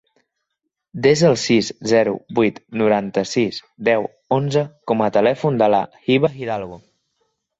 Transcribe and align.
Desa 1.07 1.27
el 1.31 1.35
sis, 1.41 1.67
zero, 1.91 2.13
vuit, 2.39 2.57
noranta-sis, 2.83 3.59
deu, 3.91 4.07
onze 4.39 4.63
com 4.93 5.05
a 5.05 5.11
telèfon 5.21 5.63
de 5.63 5.69
la 5.75 5.83
Hiba 6.09 6.35
Hidalgo. 6.41 6.81